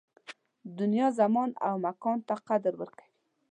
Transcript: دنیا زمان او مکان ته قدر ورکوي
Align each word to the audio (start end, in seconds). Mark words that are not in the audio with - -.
دنیا 0.79 1.07
زمان 1.19 1.49
او 1.67 1.73
مکان 1.85 2.17
ته 2.27 2.35
قدر 2.47 2.73
ورکوي 2.77 3.11